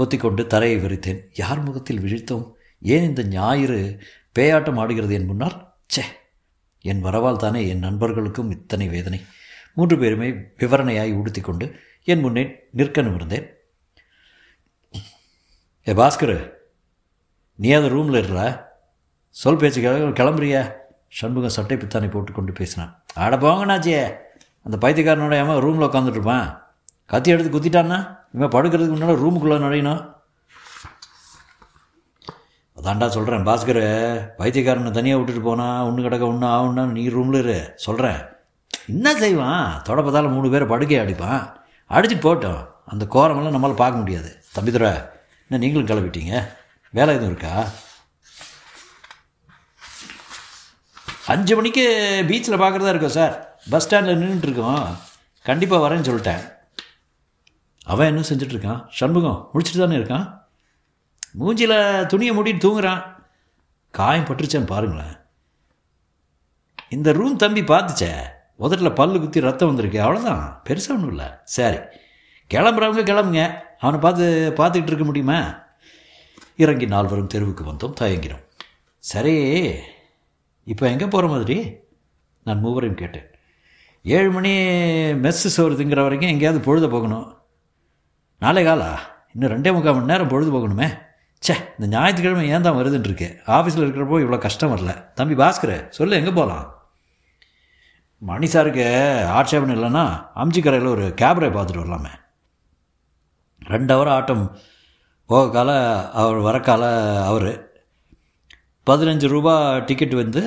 பொத்திக்கொண்டு 0.01 0.47
தரையை 0.47 0.81
விரித்தேன். 0.81 1.21
யார் 1.35 1.63
முகத்தில் 1.63 2.01
விழித்தோம்? 2.01 2.53
ஏன் 2.81 3.03
இந்த 3.03 3.25
ஞாயிறு 3.25 4.01
பேயாட்டம் 4.39 4.79
ஆடுகிறது 4.79 5.13
என் 5.13 5.25
முன்னால்? 5.25 5.75
ச்சே! 5.95 6.03
என் 6.81 7.05
வரவால் 7.05 7.37
தானே 7.37 7.69
என் 7.69 7.79
நண்பர்களுக்கும் 7.79 8.51
இத்தனை 8.51 8.89
வேதனை. 8.89 9.25
மூன்று 9.75 9.99
பேருமே 9.99 10.31
விவரணையாய் 10.31 11.13
உடுத்தி 11.13 11.41
கொண்டு 11.41 11.77
என் 12.05 12.21
முன்னே 12.21 12.57
நிற்க 12.71 13.03
நிமிர்ந்தேன். 13.03 13.47
ஏ 15.89 15.93
பாஸ்கர் 15.93 16.53
நீ 17.55 17.71
அந்த 17.71 17.89
ரூமில் 17.89 18.25
இருற 18.25 18.65
சொல் 19.29 19.57
பேச்சுக்காக 19.57 19.99
கிளம்புறியா? 19.99 20.73
சண்முகம் 21.09 21.51
சட்டை 21.51 21.77
பித்தானை 21.77 22.11
போட்டுக்கொண்டு 22.11 22.53
பேசினான். 22.53 23.05
ஆட 23.15 23.37
போங்கண்ணாச்சியே! 23.37 24.17
அந்த 24.63 24.77
பைத்தியக்காரனோட 24.81 25.35
ஏமா 25.43 25.61
ரூமில் 25.61 25.89
உட்காந்துட்டு 25.89 26.11
இருப்பான். 26.11 26.66
கத்தி 27.07 27.31
எடுத்து 27.31 27.59
குத்திட்டான்னா? 27.59 28.19
இவன் 28.33 28.53
படுக்கிறதுக்கு 28.55 28.95
முன்னால் 28.95 29.21
ரூமுக்குள்ளே 29.21 29.65
நுழையணும். 29.65 30.15
அதான்டா 32.83 33.09
சொல்கிறேன் 33.09 33.47
பாஸ்கர். 33.47 33.85
பைத்தியக்காரனை 34.39 34.91
தனியாக 34.91 35.23
விட்டுட்டு 35.23 35.41
போனா 35.41 35.85
ஒன்று 35.85 36.03
கிடக்க 36.03 36.27
ஒன்று 36.27 36.47
ஆகுன்னா 36.47 36.85
நீ 36.85 37.09
ரூமில் 37.09 37.43
இரு. 37.43 37.73
சொல்கிறேன் 37.77 38.23
என்ன 38.87 39.15
செய்வான்? 39.15 39.83
தொடப்பதால் 39.89 40.31
மூணு 40.31 40.51
பேரை 40.51 40.69
படுக்கையை 40.69 41.07
அடிப்பான். 41.07 41.55
அடிச்சுட்டு 41.91 42.27
போட்டோம். 42.29 42.67
அந்த 42.87 43.07
கோரமெல்லாம் 43.11 43.57
நம்மளால் 43.57 43.83
பார்க்க 43.83 43.99
முடியாது. 43.99 44.43
தம்பிதுரை 44.55 45.11
என்ன 45.49 45.67
நீங்களும் 45.67 45.87
கிளப்பிட்டீங்க 45.87 46.49
வேலை 46.91 47.15
எதுவும் 47.15 47.37
இருக்கா? 47.37 47.65
அஞ்சு 51.27 51.55
மணிக்கு 51.55 51.87
பீச்சில் 52.29 52.63
பார்க்குறதா 52.63 52.89
இருக்கோம் 52.89 53.17
சார். 53.21 53.61
பஸ் 53.71 53.85
ஸ்டாண்டில் 53.85 54.21
நின்றுட்டுருக்கோம் 54.23 54.87
கண்டிப்பாக 55.43 55.89
வரேன்னு 55.89 56.09
சொல்லிட்டேன். 56.11 56.55
அவன் 57.91 58.09
என்ன 58.11 58.23
செஞ்சிட்ருக்கான்? 58.29 58.87
சண்முகம் 58.99 59.51
முடிச்சுட்டு 59.53 59.83
தானே 59.83 59.97
இருக்கான்? 59.97 60.27
மூஞ்சியில் 61.41 62.07
துணியை 62.07 62.33
மூடிட்டு 62.37 62.65
தூங்குறான். 62.65 63.03
காயம் 63.91 64.25
பட்டுருச்சான்னு 64.25 64.73
பாருங்களேன். 64.73 65.15
இந்த 66.89 67.13
ரூம் 67.13 67.37
தம்பி 67.37 67.63
பார்த்துச்சே 67.63 68.11
உதட்டில் 68.57 68.93
பல்லு 68.93 69.21
குத்தி 69.21 69.41
ரத்தம் 69.41 69.69
வந்திருக்கு 69.69 69.99
அவ்வளோதான் 70.03 70.43
பெருசாக 70.69 70.97
ஒன்றும் 70.97 71.09
இல்லை. 71.09 71.29
சரி 71.45 71.77
கிளம்புறவங்க 72.51 73.05
கிளம்புங்க. 73.11 73.45
அவனை 73.79 74.01
பார்த்து 74.01 74.53
பார்த்துக்கிட்டு 74.57 74.87
இருக்க 74.87 75.05
முடியுமா? 75.05 75.39
இறங்கி 76.57 76.87
நால்வரும் 76.87 77.33
தெருவுக்கு 77.35 77.65
வந்தோம் 77.65 77.97
தயங்கிறோம் 78.01 78.45
சரி 78.99 79.35
இப்போ 80.65 80.85
எங்கே 80.91 81.07
போகிற 81.07 81.33
மாதிரி? 81.33 81.57
நான் 82.45 82.63
மூவரையும் 82.65 83.01
கேட்டேன். 83.01 83.27
ஏழு 84.03 84.31
மணி 84.31 84.53
மெஸ்ஸு 85.25 85.49
சோறுதுங்கிற 85.57 86.03
வரைக்கும் 86.03 86.31
எங்கேயாவது 86.31 86.65
பொழுத 86.65 86.87
போகணும். 86.89 87.27
நாளை 88.39 88.65
காலா? 88.65 89.01
இன்னும் 89.35 89.53
ரெண்டே 89.53 89.73
முக்கால் 89.75 89.95
மணி 89.95 90.11
நேரம் 90.13 90.29
பொழுது 90.29 90.51
போகணுமே. 90.55 90.89
சே 91.39 91.55
இந்த 91.79 91.97
ஞாயிற்றுக்கிழமை 91.97 92.49
ஏன் 92.49 92.65
தான் 92.67 92.77
வருதுன்னு 92.77 93.09
இருக்கு 93.09 93.41
ஆஃபீஸில் 93.47 93.85
இருக்கிறப்போ 93.85 94.17
இவ்வளோ 94.23 94.39
கஷ்டம் 94.39 94.73
வரல. 94.77 95.13
தம்பி 95.15 95.35
பாஸ்கர் 95.35 95.89
சொல்லு 95.89 96.17
எங்கே 96.17 96.31
போகலாம் 96.31 96.75
மணி 98.19 98.47
சாருக்கு 98.47 98.85
ஆட்சேபம் 99.29 99.73
இல்லைன்னா 99.77 100.05
அம்ஜிக்கரையில் 100.43 100.93
ஒரு 100.93 101.07
கேபரை 101.21 101.49
பார்த்துட்டு 101.57 101.83
வரலாமே. 101.83 102.13
ரெண்டு 103.63 103.95
ஹவர் 103.95 104.13
ஆட்டம். 104.17 104.57
போக 105.27 105.51
கால 105.51 105.71
அவர் 106.13 106.37
வர 106.37 106.61
கால 106.61 106.85
அவர். 107.25 107.51
பதினஞ்சு 108.87 109.29
ரூபா 109.29 109.79
டிக்கெட் 109.79 110.15
வந்து 110.15 110.43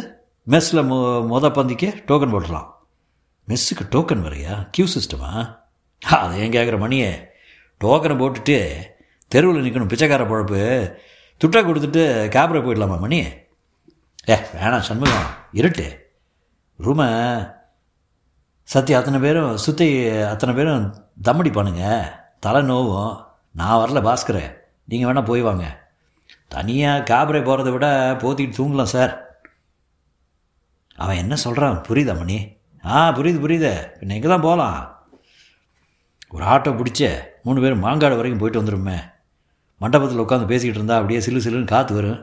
மெஸ்ஸில் 0.47 0.87
மொ 0.91 0.97
மொத 1.31 1.47
பந்திக்கு 1.57 1.89
டோக்கன் 2.07 2.33
போட்டுடலாம். 2.33 2.69
மெஸ்ஸுக்கு 3.47 3.85
டோக்கன் 3.95 4.25
வரையா? 4.27 4.67
கியூ 4.71 4.85
சிஸ்டமா 4.85 5.31
அதை 6.01 6.39
ஏன் 6.39 6.51
கேட்குற 6.51 6.79
மணியே? 6.79 7.28
டோக்கனை 7.81 8.15
போட்டுட்டு 8.21 8.57
தெருவில் 9.27 9.65
நிற்கணும் 9.65 9.91
பிச்சைக்கார 9.91 10.23
பழப்பு. 10.25 10.61
துட்டா 11.41 11.59
கொடுத்துட்டு 11.67 12.03
கேபரை 12.35 12.59
போயிடலாமா 12.63 12.99
மணி? 12.99 13.19
ஏ 14.29 14.35
வேணாம் 14.35 14.87
சண்முகம் 14.89 15.29
இருட்டு. 15.51 15.85
ரூமை 16.79 17.07
சத்தி 18.63 18.93
அத்தனை 18.93 19.19
பேரும் 19.19 19.57
சுற்றி 19.57 20.09
அத்தனை 20.09 20.55
பேரும் 20.55 20.83
தம்மடிப்பானுங்க. 21.23 21.85
தலை 22.39 22.61
நோவும். 22.61 23.15
நான் 23.51 23.79
வரல 23.81 24.01
பாஸ்கர். 24.07 24.43
நீங்கள் 24.85 25.09
வேணால் 25.09 25.25
போய் 25.25 25.41
வாங்க. 25.41 25.65
தனியாக 26.47 27.07
காபரை 27.09 27.41
போகிறத 27.47 27.71
விட 27.71 27.87
போத்திக்கிட்டு 28.21 28.59
தூங்கலாம் 28.59 28.93
சார். 28.95 29.13
அவன் 30.95 31.15
என்ன 31.15 31.35
சொல்கிறான் 31.35 31.83
புரியுதா 31.87 32.17
மணி? 32.17 32.37
ஆ 32.85 33.11
புரியுது 33.17 33.39
புரியுது. 33.45 33.73
பின்ன 33.99 34.15
எங்கே 34.19 34.27
தான் 34.27 34.47
போகலாம் 34.47 34.79
ஒரு 36.29 36.45
ஆட்டோ 36.45 36.71
பிடிச்ச 36.79 37.28
மூணு 37.45 37.61
பேரும் 37.63 37.83
மாங்காடு 37.85 38.17
வரைக்கும் 38.19 38.41
போயிட்டு 38.41 38.61
வந்துடுமே 38.61 38.97
மண்டபத்தில் 39.81 40.23
உட்காந்து 40.23 40.51
பேசிக்கிட்டு 40.51 40.79
இருந்தா 40.79 40.97
அப்படியே 40.99 41.19
சிலு 41.25 41.41
சிலுன்னு 41.43 41.73
காற்று 41.73 41.93
வரும். 41.97 42.19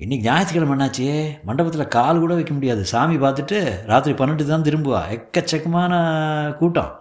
இன்றைக்கி 0.00 0.24
ஞாயிற்றுக்கிழமை 0.26 0.74
என்னாச்சு? 0.76 1.06
மண்டபத்தில் 1.46 1.92
கால் 1.94 2.20
கூட 2.22 2.32
வைக்க 2.34 2.52
முடியாது. 2.56 2.82
சாமி 2.92 3.16
பார்த்துட்டு 3.24 3.58
ராத்திரி 3.90 4.14
பன்னெண்டு 4.20 4.44
தான் 4.50 4.66
திரும்புவா. 4.68 5.00
எக்கச்சக்கமான 5.16 5.92
கூட்டம். 6.60 6.92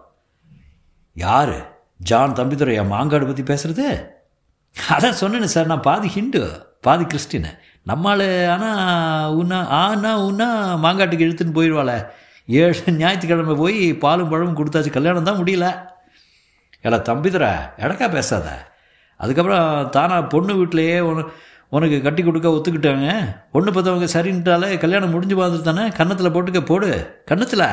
யார்? 1.25 1.55
ஜான் 2.09 2.35
தம்பித்துறையா 2.39 2.83
மாங்காடு 2.93 3.27
பற்றி 3.29 3.43
பேசுகிறது 3.51 3.85
அதான் 4.75 5.19
சொன்னேன்னு 5.21 5.53
சார் 5.53 5.71
நான் 5.71 5.87
பாதி 5.87 6.09
ஹிண்டு 6.15 6.41
பாதி 6.85 7.05
கிறிஸ்டின் 7.05 7.47
நம்மால் 7.89 8.25
ஆனால் 8.53 9.35
உன்னா 9.39 9.59
ஆனா 9.81 10.11
உன்னா 10.27 10.47
மாங்காட்டுக்கு 10.85 11.25
இழுத்துன்னு 11.27 11.57
போயிடுவாளே. 11.57 11.97
ஏழு 12.47 12.93
ஞாயிற்றுக்கிழமை 13.01 13.55
போய் 13.63 13.79
பாலும் 14.03 14.29
பழமும் 14.33 14.59
கொடுத்தாச்சு. 14.59 14.91
கல்யாணம் 14.97 15.27
தான் 15.29 15.39
முடியல. 15.41 15.67
ஏடா 16.85 16.97
தம்பிதுரை 17.09 17.51
எடக்கா 17.83 18.07
பேசாத. 18.11 18.47
அதுக்கப்புறம் 19.19 19.89
தானாக 19.89 20.27
பொண்ணு 20.33 20.53
வீட்டிலையே 20.59 20.99
உன 20.99 21.25
உனக்கு 21.75 22.01
கட்டி 22.01 22.21
கொடுக்க 22.23 22.47
ஒத்துக்கிட்டாங்க. 22.49 23.07
பொண்ணு 23.51 23.71
பார்த்தவங்க 23.71 24.07
சரின்ட்டாலே 24.13 24.77
கல்யாணம் 24.83 25.11
முடிஞ்சு 25.15 25.35
பார்த்துட்டு 25.39 25.67
தானே 25.69 25.83
கன்னத்தில் 25.89 26.33
போட்டுக்க 26.35 26.61
போடு. 26.65 26.89
கன்னத்தில். 27.25 27.67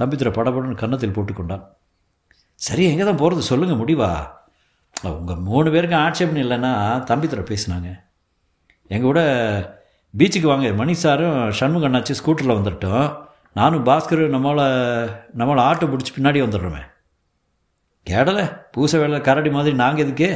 தம்பித்துறை 0.00 0.30
படபடன்னு 0.38 0.80
கன்னத்தில் 0.82 1.16
போட்டுக்கொண்டான். 1.16 1.64
சரி 2.54 2.84
எங்கே 2.84 3.04
தான் 3.04 3.16
போகிறது 3.16 3.42
சொல்லுங்கள் 3.42 3.80
முடிவா? 3.82 4.10
உங்கள் 5.18 5.36
மூணு 5.36 5.70
பேருக்கும் 5.70 6.00
ஆட்சேபம் 6.00 6.42
இல்லைன்னா 6.44 6.72
தம்பித்துறை 7.10 7.44
பேசினாங்க. 7.52 7.90
எங்கள் 8.86 9.08
கூட 9.10 9.20
பீச்சுக்கு 10.18 10.48
வாங்க. 10.52 10.72
மணி 10.72 10.94
சாரும் 10.94 11.38
சண்முகண்ணாச்சி 11.60 12.14
ஸ்கூட்டரில் 12.20 12.58
வந்துட்டோம். 12.58 13.06
நானும் 13.52 13.86
பாஸ்கரும் 13.86 14.34
நம்மளை 14.36 14.66
நம்மளை 15.40 15.62
ஆட்டோ 15.68 15.88
பிடிச்சி 15.92 16.12
பின்னாடி 16.16 16.42
வந்துடுறோமே. 16.44 16.82
கேடலை? 18.10 18.70
பூசை 18.70 19.00
வேலை 19.00 19.20
கரடி 19.20 19.50
மாதிரி 19.50 19.74
நாங்கள் 19.76 20.04
எதுக்கு? 20.04 20.30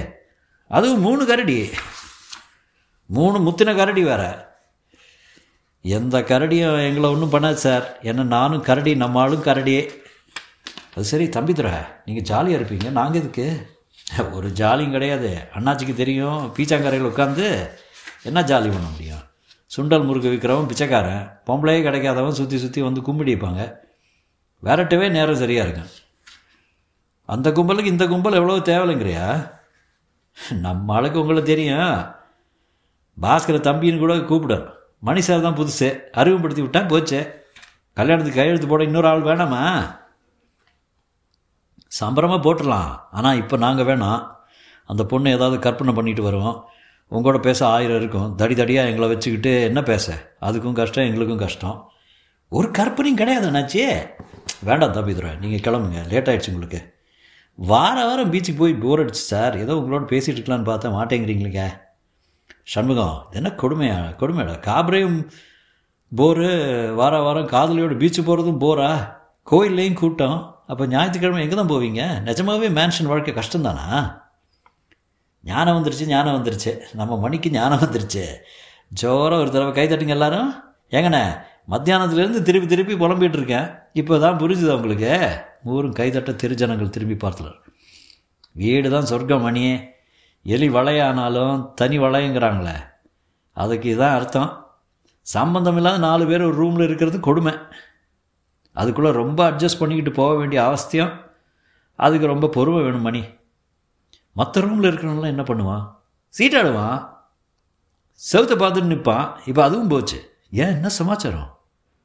அதுவும் 0.69 1.01
மூணு 1.01 1.27
கரடி. 1.27 1.71
மூணு 3.07 3.51
முத்தின 3.51 3.77
கரடி 3.77 4.03
வேற. 4.03 4.23
எந்த 5.83 6.21
கரடியும் 6.21 6.87
எங்களை 6.87 7.11
ஒன்றும் 7.11 7.33
பண்ணாது 7.33 7.53
சார். 7.53 7.99
ஏன்னா 8.03 8.23
நானும் 8.23 8.63
கரடி 8.63 8.95
நம்ம 8.95 9.21
ஆளும் 9.21 9.45
கரடியே. 9.45 9.83
அது 10.95 11.05
சரி 11.05 11.29
தம்பி 11.29 11.53
தம்பித்துறை 11.53 11.87
நீங்கள் 12.05 12.25
ஜாலியாக 12.25 12.65
இருப்பீங்க. 12.65 12.91
நாங்கள் 12.91 13.21
எதுக்கு? 13.21 13.47
ஒரு 14.33 14.49
ஜாலியும் 14.49 14.91
கிடையாது. 14.91 15.31
அண்ணாச்சிக்கு 15.55 15.95
தெரியும். 15.95 16.55
பீச்சாங்கரையில் 16.57 17.09
உட்காந்து 17.11 17.47
என்ன 18.23 18.43
ஜாலி 18.43 18.69
பண்ண 18.75 18.89
முடியும்? 18.91 19.25
சுண்டல் 19.77 20.05
முறுக்கு 20.05 20.33
விற்கிறவன் 20.33 20.67
பிச்சைக்காரன். 20.67 21.41
பொம்பளையே 21.47 21.81
கிடைக்காதவன் 21.87 22.39
சுற்றி 22.41 22.59
சுற்றி 22.59 22.83
வந்து 22.83 23.01
கும்பிடிப்பாங்க 23.01 23.63
விரட்டவே 24.63 25.11
நேரம் 25.11 25.37
சரியாக 25.37 25.69
இருக்கும். 25.69 25.91
அந்த 27.35 27.49
கும்பலுக்கு 27.51 27.95
இந்த 27.95 28.07
கும்பல் 28.07 28.39
எவ்வளோ 28.41 28.59
தேவையில்லைங்கிறியா 28.71 29.27
நம்ம 30.65 30.95
ஆளுக்கு 30.97 31.21
உங்களுக்கு 31.23 31.51
தெரியும். 31.53 31.95
பாஸ்கர 33.25 33.59
தம்பின்னு 33.69 34.03
கூட 34.03 34.15
கூப்பிடும் 34.31 34.67
மணி 35.07 35.21
சார் 35.21 35.45
தான் 35.47 35.59
புதுசு. 35.59 35.89
அறிவுப்படுத்தி 36.21 36.63
விட்டான் 36.65 36.91
போச்சு. 36.93 37.21
கல்யாணத்துக்கு 37.97 38.41
கையெழுத்து 38.41 38.69
போட 38.69 38.83
இன்னொரு 38.89 39.09
ஆள் 39.11 39.27
வேணாமா? 39.29 39.63
சம்பரமாக 42.01 42.41
போட்டுடலாம். 42.45 42.91
ஆனால் 43.11 43.39
இப்போ 43.43 43.57
நாங்கள் 43.57 43.89
வேணாம். 43.91 44.23
அந்த 44.91 45.05
பொண்ணு 45.05 45.35
ஏதாவது 45.37 45.59
கற்பனை 45.59 45.93
பண்ணிட்டு 45.95 46.23
வருவோம். 46.23 46.59
உங்களோட 47.13 47.39
பேச 47.49 47.61
ஆயிரம் 47.67 47.99
இருக்கும். 48.01 48.35
தடி 48.35 48.55
தடியாக 48.55 48.91
எங்களை 48.91 49.09
வச்சுக்கிட்டு 49.13 49.53
என்ன 49.69 49.83
பேச? 49.83 50.07
அதுக்கும் 50.49 50.79
கஷ்டம் 50.81 51.09
எங்களுக்கும் 51.09 51.43
கஷ்டம். 51.45 51.79
ஒரு 52.49 52.69
கற்பனையும் 52.79 53.21
கிடையாது 53.23 53.49
அண்ணாச்சி 53.51 53.83
வேண்டாம் 54.69 54.95
தம்பிதுரை 54.99 55.33
நீங்கள் 55.45 55.65
கிளம்புங்க. 55.67 56.03
லேட் 56.13 56.31
ஆகிடுச்சு 56.31 56.55
உங்களுக்கு. 56.55 56.81
வார 57.59 57.97
வாரம் 58.07 58.33
பீச்சுக்கு 58.33 58.61
போய் 58.61 58.75
போர் 58.83 59.01
அடிச்சு 59.03 59.23
சார் 59.33 59.55
ஏதோ 59.59 59.73
உங்களோட 59.75 60.05
பேசிகிட்டு 60.11 60.39
இருக்கலான்னு 60.39 60.69
பார்த்தா 60.71 60.89
மாட்டேங்கிறீங்களேங்க 60.97 61.63
சண்முகம் 62.73 63.17
இது 63.27 63.39
என்ன 63.41 63.51
கொடுமையா 63.63 63.97
கொடுமையாடா. 64.21 64.55
காபரையும் 64.67 65.19
போரு 66.13 66.49
வார 67.01 67.15
வாரம் 67.23 67.49
காதலியோட 67.55 67.95
பீச்சு 68.03 68.21
போகிறதும் 68.23 68.63
போரா 68.65 68.91
கோயில்லையும் 69.51 69.99
கூட்டம். 70.03 70.39
அப்போ 70.67 70.87
ஞாயிற்றுக்கிழமை 70.87 71.43
எங்கே 71.43 71.57
தான் 71.57 71.73
போவீங்க? 71.73 72.03
நிஜமாகவே 72.29 72.69
மேன்ஷன் 72.69 73.11
வாழ்க்கை 73.13 73.35
கஷ்டம்தானா? 73.35 73.87
ஞானம் 75.45 75.77
வந்துருச்சு 75.79 76.07
ஞானம் 76.07 76.37
வந்துருச்சு. 76.39 76.73
நம்ம 76.95 77.19
மணிக்கு 77.19 77.51
ஞானம் 77.51 77.83
வந்துருச்சு. 77.85 78.25
ஜோராக 79.03 79.43
ஒரு 79.43 79.51
தடவை 79.51 79.73
கை 79.73 79.87
தட்டுங்க 79.89 80.17
எல்லாரும். 80.19 80.51
ஏங்கண்ணே 80.91 81.25
மத்தியானத்துலேருந்து 81.69 82.43
திருப்பி 82.43 82.69
திருப்பி 82.69 82.95
புலம்பிகிட்டு 82.95 83.39
இருக்கேன் 83.41 83.79
இப்போ 83.93 84.19
தான் 84.19 84.39
புரிஞ்சுது 84.39 84.73
உங்களுக்கு? 84.73 85.45
ஊரும் 85.65 85.93
கைதட்ட 85.93 86.37
திருஜனங்கள் 86.37 86.91
திரும்பி 86.91 87.15
பார்த்தனர் 87.15 87.59
வீடு 88.53 88.91
தான் 88.91 89.05
சொர்க்கம் 89.05 89.45
மணியே 89.47 89.97
எலி 90.43 90.69
வளையானாலும் 90.69 91.75
தனி 91.75 91.99
வளையங்கிறாங்களே 91.99 92.77
அதுக்கு 93.53 93.97
இதான் 93.97 94.15
அர்த்தம். 94.15 94.67
சம்பந்தம் 95.23 95.77
இல்லாத 95.77 95.99
நாலு 95.99 96.27
பேர் 96.27 96.43
ஒரு 96.43 96.57
ரூமில் 96.57 96.85
இருக்கிறது 96.85 97.21
கொடுமை. 97.21 97.53
அதுக்குள்ளே 98.73 99.13
ரொம்ப 99.13 99.51
அட்ஜஸ்ட் 99.51 99.79
பண்ணிக்கிட்டு 99.79 100.13
போக 100.13 100.35
வேண்டிய 100.35 100.65
அவசியம். 100.65 101.13
அதுக்கு 101.95 102.27
ரொம்ப 102.27 102.49
பொறுமை 102.49 102.83
வேணும் 102.83 103.01
மணி. 103.01 103.25
மற்ற 104.33 104.61
ரூமில் 104.61 104.91
இருக்கிறவங்களாம் 104.91 105.35
என்ன 105.35 105.43
பண்ணுவான்? 105.43 105.85
சீட்டாடுவான். 106.39 107.09
செவத்தை 108.33 108.57
பார்த்துட்டு 108.59 108.93
நிற்பான் 108.95 109.37
இப்போ 109.47 109.63
அதுவும் 109.65 109.89
போச்சு. 109.89 110.37
ஏன்? 110.51 110.75
என்ன 110.75 110.89
சமாச்சாரம்? 110.89 111.58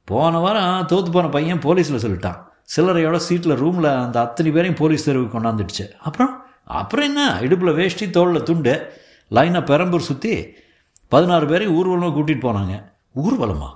போன 0.06 0.38
வாரம் 0.38 0.88
தோத்து 0.88 1.12
போன 1.12 1.28
பையன் 1.28 1.60
போலீஸில் 1.60 2.02
சொல்லிட்டான். 2.02 2.44
சில்லறையோட 2.76 3.16
சீட்டில் 3.16 3.56
ரூமில் 3.56 3.86
அந்த 3.86 4.22
அத்தனை 4.22 4.52
பேரையும் 4.52 4.78
போலீஸ் 4.78 5.06
தெருவுக்கு 5.06 5.40
கொண்டாந்துடுச்சு. 5.40 5.92
அப்புறம்? 5.92 6.44
அப்புறம் 6.66 7.06
என்ன? 7.06 7.38
இடுப்பில் 7.42 7.74
வேஷ்டி 7.74 8.10
தோளில் 8.10 8.44
துண்டு. 8.44 8.94
லைனாக 9.32 9.66
பெரம்பூர் 9.66 10.02
சுற்றி 10.02 10.54
பதினாறு 11.08 11.48
பேரையும் 11.48 11.76
ஊர்வலமாக 11.76 12.20
கூட்டிகிட்டு 12.20 12.48
போனாங்க. 12.50 12.84
ஊர்வலமா? 13.16 13.70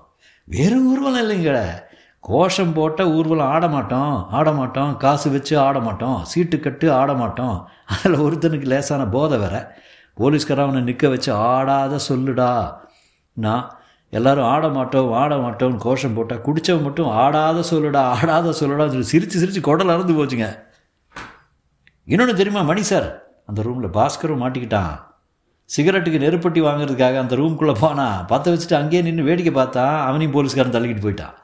வேறு 0.43 0.86
ஊர்வலம் 0.86 1.29
இல்லைங்க. 1.29 1.79
கோஷம் 2.19 2.74
போட்ட 2.74 3.10
ஊர்வலம் 3.10 3.48
ஆட 3.48 3.67
மாட்டோம் 3.67 4.27
ஆட 4.29 4.51
மாட்டோம். 4.51 4.98
காசு 4.98 5.31
வச்சு 5.31 5.60
ஆட 5.60 5.79
மாட்டோம் 5.79 6.24
சீட்டு 6.24 6.60
கட்டு 6.60 6.93
ஆட 6.93 7.13
மாட்டோம். 7.13 7.69
அதில் 7.86 8.19
ஒருத்தனுக்கு 8.19 8.65
லேசான 8.65 9.07
போதை 9.07 9.38
வேற. 9.38 9.81
போலீஸ்காரவனை 10.17 10.81
நிற்க 10.81 11.10
வச்சு 11.10 11.34
ஆடாத 11.34 12.00
சொல்லுடா. 12.10 12.74
நான் 13.34 13.76
எல்லாரும் 14.10 14.44
ஆட 14.44 14.68
மாட்டோம் 14.68 15.12
ஆட 15.12 15.36
மாட்டோம்னு 15.36 15.84
கோஷம் 15.86 16.14
போட்டால் 16.14 16.44
குடித்தவன் 16.46 16.86
மட்டும் 16.88 17.10
ஆடாத 17.24 17.64
சொல்லடா 17.72 18.02
ஆடாத 18.18 18.54
சொல்லடா 18.60 18.86
சொல்லி 18.88 19.10
சிரித்து 19.14 19.40
சிரித்து 19.40 19.62
குடல் 19.62 19.94
அறந்து 19.96 20.14
போச்சுங்க. 20.14 20.48
இன்னொன்று 22.04 22.36
தெரியுமா 22.36 22.62
மணி 22.62 22.84
சார் 22.84 23.08
அந்த 23.46 23.62
ரூமில் 23.62 23.96
பாஸ்கரும் 23.98 24.42
மாட்டிக்கிட்டான். 24.44 24.94
சிகரெட்டுக்கு 25.70 26.24
நெருப்பட்டி 26.24 26.60
வாங்குறதுக்காக 26.68 27.18
அந்த 27.20 27.36
ரூம்குள்ளே 27.36 27.76
போனான் 27.80 28.26
பற்ற 28.26 28.52
வச்சுட்டு 28.52 28.80
அங்கேயே 28.80 29.02
நின்று 29.04 29.24
வேடிக்கை 29.24 29.54
பார்த்தான் 29.54 30.08
அவனையும் 30.08 30.36
போலீஸ்காரன் 30.36 30.76
தள்ளிக்கிட்டு 30.76 31.06
போயிட்டான். 31.06 31.36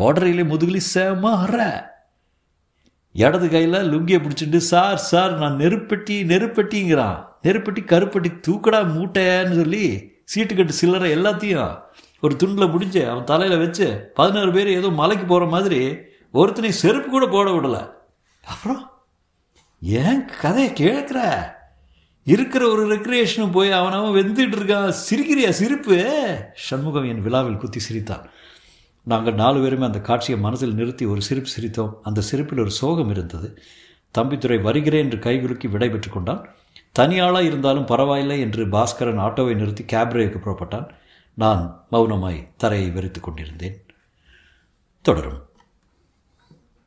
போடுறையிலே 0.00 0.44
முதுகுலி 0.52 0.80
செமற 0.94 1.58
இடது 3.14 3.48
கையில் 3.48 3.78
லுங்கியை 3.92 4.18
பிடிச்சிட்டு 4.22 4.56
சார் 4.56 4.96
சார் 4.96 5.32
நான் 5.38 5.56
நெருப்பட்டி 5.56 6.16
நெருப்பட்டிங்கிறான். 6.32 7.18
நெருப்பட்டி 7.42 7.82
கருப்பட்டி 7.92 8.30
தூக்கடா 8.46 8.80
மூட்டைன்னு 8.96 9.58
சொல்லி 9.60 9.86
சீட்டு 10.32 10.54
கட்டு 10.54 10.72
சில்லறை 10.72 11.16
எல்லாத்தையும் 11.16 11.80
ஒரு 12.20 12.36
துண்டில் 12.44 12.74
பிடிச்சி 12.74 13.08
அவன் 13.08 13.24
தலையில் 13.24 13.58
வச்சு 13.58 14.10
பதினாறு 14.14 14.52
பேர் 14.52 14.68
ஏதோ 14.68 14.88
மலைக்கு 14.88 15.26
போகிற 15.26 15.46
மாதிரி 15.50 15.96
ஒருத்தனை 16.32 16.72
செருப்பு 16.72 17.10
கூட 17.10 17.26
போட 17.26 17.50
விடலை. 17.50 17.90
அப்புறம் 18.44 18.90
ஏன் 19.80 20.24
கதையை 20.40 20.72
கேட்குற? 20.72 21.44
இருக்கிற 22.24 22.68
ஒரு 22.68 22.96
ரெக்ரியேஷனும் 22.96 23.52
போய் 23.52 23.72
அவன் 23.72 23.92
அவன் 23.92 24.10
வெந்துட்டு 24.10 24.58
இருக்கான். 24.58 24.94
சிரிக்கிறியா 25.10 25.48
சிரிப்பு? 25.48 25.96
சண்முகம் 26.54 27.08
என் 27.08 27.22
விழாவில் 27.22 27.56
குத்தி 27.56 27.78
சிரித்தான். 27.78 28.30
நாங்கள் 29.02 29.34
நாலு 29.34 29.60
பேருமே 29.60 29.84
அந்த 29.84 30.00
காட்சியை 30.00 30.40
மனதில் 30.40 30.74
நிறுத்தி 30.74 31.04
ஒரு 31.04 31.22
சிரிப்பு 31.22 31.50
சிரித்தோம். 31.50 31.92
அந்த 32.02 32.20
சிரிப்பில் 32.20 32.60
ஒரு 32.60 32.70
சோகம் 32.70 33.10
இருந்தது. 33.10 33.62
தம்பித்துறை 34.18 34.62
வருகிறேன் 34.62 35.10
என்று 35.10 35.30
கைகுலுக்கி 35.30 35.70
விடை 35.70 35.90
பெற்றுக் 35.90 36.12
கொண்டான். 36.12 36.54
தனியாளாக 36.92 37.44
இருந்தாலும் 37.44 37.84
பரவாயில்லை 37.84 38.40
என்று 38.40 38.66
பாஸ்கரன் 38.66 39.20
ஆட்டோவை 39.20 39.54
நிறுத்தி 39.54 39.84
கேப்ரேக்கு 39.84 40.38
புறப்பட்டான். 40.38 40.88
நான் 41.34 41.86
மௌனமாய் 41.92 42.48
தரையை 42.56 42.90
வெறித்து 42.90 43.20
கொண்டிருந்தேன். 43.20 43.86
தொடரும். 45.02 45.50